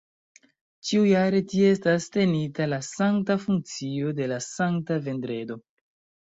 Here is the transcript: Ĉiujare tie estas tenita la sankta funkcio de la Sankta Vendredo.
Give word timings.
Ĉiujare 0.87 1.41
tie 1.51 1.67
estas 1.73 2.07
tenita 2.15 2.67
la 2.71 2.79
sankta 2.87 3.37
funkcio 3.45 4.15
de 4.21 4.31
la 4.33 4.41
Sankta 4.47 4.99
Vendredo. 5.07 5.61